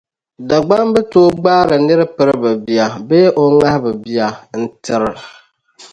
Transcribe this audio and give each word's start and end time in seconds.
Dagbamba 0.49 0.99
tooi 1.11 1.31
gbaari 1.37 1.75
nir’ 1.85 2.01
piriba 2.15 2.49
bii 2.67 2.89
bee 3.07 3.27
o 3.41 3.43
ŋahiba 3.57 3.91
bia, 4.03 4.27
n-tir’... 4.61 5.03